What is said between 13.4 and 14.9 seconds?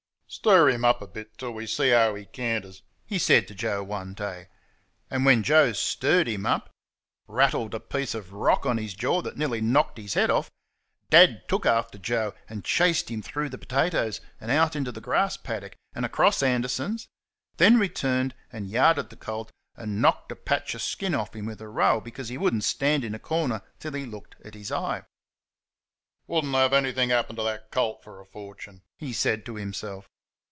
the potatoes, and out